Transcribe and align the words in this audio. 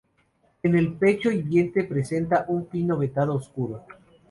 En 0.63 0.75
el 0.75 0.93
pecho 0.93 1.29
y 1.31 1.43
vientre 1.43 1.83
presenta 1.83 2.45
un 2.47 2.67
fino 2.69 2.97
veteado 2.97 3.35
oscuro. 3.35 3.85